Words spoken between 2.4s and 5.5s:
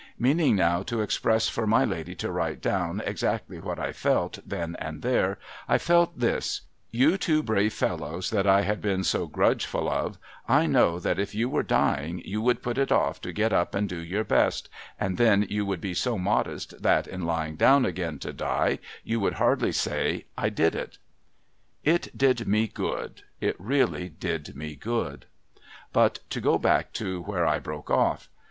down, exactly what I felt then and there,